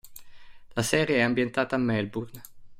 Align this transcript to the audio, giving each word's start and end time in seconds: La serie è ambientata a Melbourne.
La 0.73 0.81
serie 0.81 1.17
è 1.17 1.21
ambientata 1.21 1.75
a 1.75 1.77
Melbourne. 1.77 2.41